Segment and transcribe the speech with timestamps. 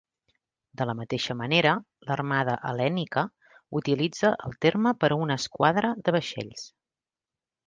[0.79, 1.73] De la mateixa manera,
[2.11, 3.25] l'armada hel·lènica
[3.81, 6.67] utilitza el terme per a una esquadra de vaixells.